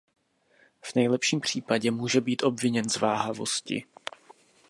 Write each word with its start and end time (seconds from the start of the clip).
V 0.81 0.95
nejlepším 0.95 1.39
případě 1.41 1.91
může 1.91 2.21
být 2.21 2.43
obviněn 2.43 2.89
z 2.89 2.97
váhavosti. 2.97 3.85